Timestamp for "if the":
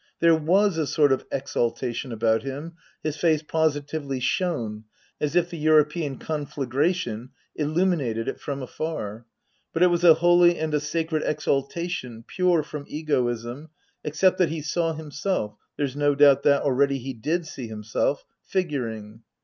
5.35-5.59